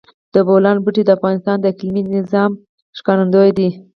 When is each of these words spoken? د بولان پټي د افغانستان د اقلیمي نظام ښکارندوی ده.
د 0.33 0.35
بولان 0.47 0.77
پټي 0.83 1.01
د 1.05 1.09
افغانستان 1.17 1.57
د 1.59 1.65
اقلیمي 1.71 2.03
نظام 2.17 2.51
ښکارندوی 2.97 3.49
ده. 3.57 3.67